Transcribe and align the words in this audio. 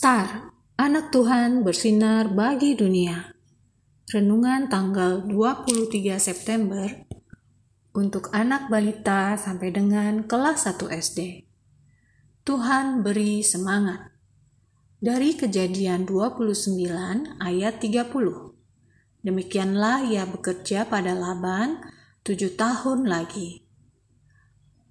Star, 0.00 0.56
anak 0.80 1.12
Tuhan 1.12 1.60
bersinar 1.60 2.32
bagi 2.32 2.72
dunia. 2.72 3.36
Renungan 4.08 4.72
tanggal 4.72 5.28
23 5.28 6.16
September 6.16 6.88
untuk 7.92 8.32
anak 8.32 8.72
balita 8.72 9.36
sampai 9.36 9.68
dengan 9.68 10.24
kelas 10.24 10.64
1 10.64 10.88
SD. 10.88 11.44
Tuhan 12.48 13.04
beri 13.04 13.44
semangat. 13.44 14.16
Dari 15.04 15.36
kejadian 15.36 16.08
29 16.08 17.36
ayat 17.36 17.84
30. 17.84 18.56
Demikianlah 19.20 20.08
ia 20.08 20.24
bekerja 20.24 20.88
pada 20.88 21.12
Laban 21.12 21.76
tujuh 22.24 22.56
tahun 22.56 23.04
lagi. 23.04 23.68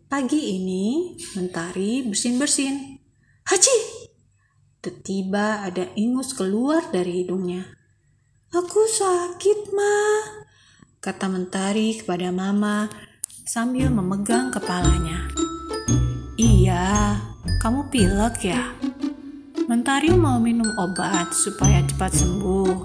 Pagi 0.06 0.54
ini, 0.54 1.18
Mentari 1.34 2.06
bersin-bersin. 2.06 3.02
Haji! 3.50 3.99
Tiba-tiba 4.80 5.68
ada 5.68 5.92
ingus 6.00 6.32
keluar 6.32 6.80
dari 6.88 7.20
hidungnya. 7.28 7.68
Aku 8.56 8.88
sakit, 8.88 9.76
Ma, 9.76 10.00
kata 11.04 11.28
Mentari 11.28 12.00
kepada 12.00 12.32
Mama 12.32 12.88
sambil 13.44 13.92
memegang 13.92 14.56
kepalanya. 14.56 15.28
Iya, 16.40 17.20
kamu 17.60 17.92
pilek 17.92 18.40
ya? 18.48 18.72
Mentari 19.68 20.16
mau 20.16 20.40
minum 20.40 20.72
obat 20.80 21.36
supaya 21.36 21.84
cepat 21.84 22.16
sembuh. 22.16 22.76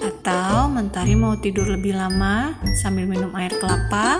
Atau 0.00 0.72
Mentari 0.72 1.12
mau 1.12 1.36
tidur 1.36 1.76
lebih 1.76 1.92
lama 1.92 2.56
sambil 2.80 3.04
minum 3.04 3.36
air 3.36 3.52
kelapa? 3.60 4.16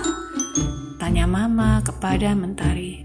Tanya 1.01 1.25
Mama 1.25 1.81
kepada 1.81 2.37
Mentari. 2.37 3.01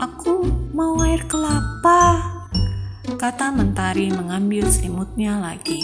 Aku 0.00 0.48
mau 0.72 0.96
air 1.04 1.28
kelapa, 1.28 2.23
kata 3.14 3.54
Mentari 3.54 4.10
mengambil 4.10 4.66
selimutnya 4.66 5.38
lagi. 5.38 5.78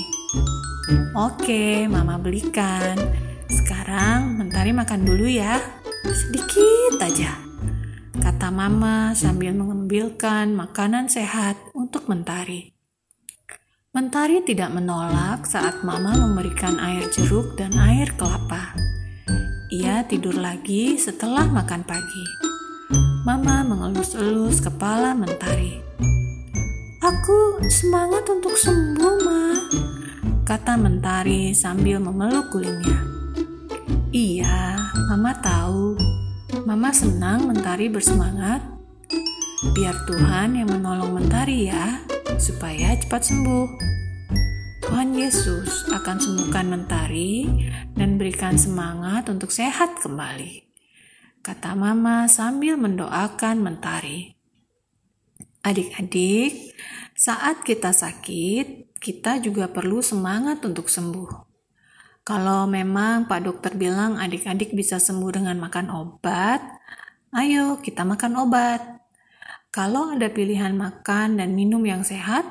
Oke, 1.14 1.86
Mama 1.86 2.18
belikan. 2.18 2.98
Sekarang 3.46 4.34
Mentari 4.34 4.74
makan 4.74 5.06
dulu 5.06 5.30
ya. 5.30 5.62
Sedikit 6.10 6.98
aja. 6.98 7.38
Kata 8.18 8.50
Mama 8.50 9.14
sambil 9.14 9.54
mengambilkan 9.54 10.50
makanan 10.52 11.06
sehat 11.06 11.54
untuk 11.70 12.10
Mentari. 12.10 12.74
Mentari 13.90 14.42
tidak 14.42 14.70
menolak 14.74 15.46
saat 15.46 15.82
Mama 15.82 16.14
memberikan 16.14 16.78
air 16.78 17.10
jeruk 17.10 17.58
dan 17.58 17.74
air 17.78 18.10
kelapa. 18.14 18.74
Ia 19.70 20.02
tidur 20.06 20.34
lagi 20.34 20.98
setelah 20.98 21.46
makan 21.46 21.86
pagi. 21.86 22.26
Mama 23.22 23.62
mengelus-elus 23.62 24.62
kepala 24.62 25.14
Mentari. 25.14 25.89
Aku 27.10 27.58
semangat 27.66 28.22
untuk 28.30 28.54
sembuh, 28.54 29.14
Ma, 29.26 29.50
kata 30.46 30.78
Mentari 30.78 31.50
sambil 31.50 31.98
memeluk 31.98 32.54
gulingnya. 32.54 33.02
Iya, 34.14 34.78
Mama 35.10 35.34
tahu. 35.42 35.98
Mama 36.62 36.94
senang 36.94 37.50
Mentari 37.50 37.90
bersemangat. 37.90 38.62
Biar 39.74 40.06
Tuhan 40.06 40.54
yang 40.54 40.70
menolong 40.70 41.18
Mentari 41.18 41.66
ya, 41.66 41.98
supaya 42.38 42.94
cepat 42.94 43.26
sembuh. 43.26 43.66
Tuhan 44.86 45.10
Yesus 45.10 45.90
akan 45.90 46.14
sembuhkan 46.14 46.70
Mentari 46.70 47.50
dan 47.98 48.22
berikan 48.22 48.54
semangat 48.54 49.26
untuk 49.26 49.50
sehat 49.50 49.98
kembali. 49.98 50.62
Kata 51.42 51.74
Mama 51.74 52.30
sambil 52.30 52.78
mendoakan 52.78 53.66
Mentari. 53.66 54.39
Adik-adik, 55.60 56.72
saat 57.12 57.60
kita 57.68 57.92
sakit, 57.92 58.96
kita 58.96 59.44
juga 59.44 59.68
perlu 59.68 60.00
semangat 60.00 60.64
untuk 60.64 60.88
sembuh. 60.88 61.28
Kalau 62.24 62.64
memang 62.64 63.28
Pak 63.28 63.40
Dokter 63.44 63.76
bilang 63.76 64.16
adik-adik 64.16 64.72
bisa 64.72 64.96
sembuh 64.96 65.28
dengan 65.36 65.60
makan 65.60 65.92
obat, 65.92 66.64
ayo 67.36 67.76
kita 67.76 68.08
makan 68.08 68.40
obat. 68.40 68.80
Kalau 69.68 70.16
ada 70.16 70.32
pilihan 70.32 70.72
makan 70.72 71.36
dan 71.36 71.52
minum 71.52 71.84
yang 71.84 72.08
sehat, 72.08 72.48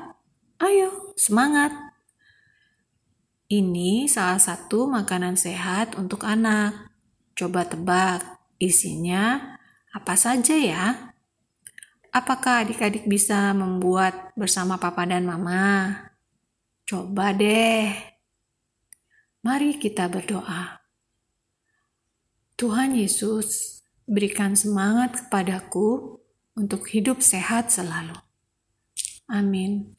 ayo 0.62 1.10
semangat. 1.18 1.74
Ini 3.50 4.06
salah 4.06 4.38
satu 4.38 4.86
makanan 4.86 5.34
sehat 5.34 5.98
untuk 5.98 6.22
anak. 6.22 6.94
Coba 7.34 7.66
tebak, 7.66 8.22
isinya 8.62 9.58
apa 9.90 10.14
saja 10.14 10.54
ya? 10.54 11.09
Apakah 12.10 12.66
adik-adik 12.66 13.06
bisa 13.06 13.54
membuat 13.54 14.34
bersama 14.34 14.74
papa 14.74 15.06
dan 15.06 15.22
mama? 15.22 15.94
Coba 16.82 17.30
deh. 17.30 17.94
Mari 19.46 19.78
kita 19.78 20.10
berdoa. 20.10 20.82
Tuhan 22.58 22.98
Yesus, 22.98 23.80
berikan 24.10 24.58
semangat 24.58 25.22
kepadaku 25.22 26.18
untuk 26.58 26.90
hidup 26.90 27.22
sehat 27.22 27.70
selalu. 27.70 28.18
Amin. 29.30 29.94